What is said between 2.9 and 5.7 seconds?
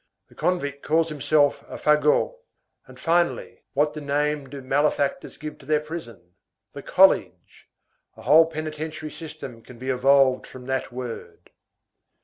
finally, what name do malefactors give to